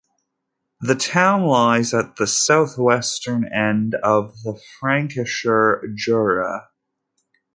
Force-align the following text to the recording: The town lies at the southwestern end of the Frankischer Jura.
The 0.79 0.95
town 0.95 1.43
lies 1.43 1.93
at 1.93 2.15
the 2.15 2.25
southwestern 2.25 3.47
end 3.53 3.93
of 4.01 4.35
the 4.41 4.59
Frankischer 4.81 5.93
Jura. 5.93 6.69